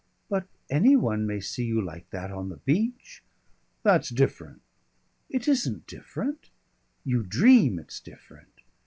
"But 0.29 0.47
any 0.67 0.95
one 0.95 1.27
may 1.27 1.39
see 1.39 1.63
you 1.63 1.79
like 1.79 2.09
that 2.09 2.31
on 2.31 2.49
the 2.49 2.57
beach!" 2.57 3.21
"That's 3.83 4.09
different." 4.09 4.63
"It 5.29 5.47
isn't 5.47 5.85
different. 5.85 6.49
You 7.05 7.21
dream 7.21 7.77
it's 7.77 7.99
different. 7.99 8.61